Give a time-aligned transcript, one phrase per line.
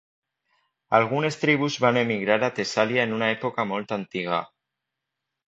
[0.99, 4.43] Algunes tribus van emigrar a Tessàlia en una època molt antiga.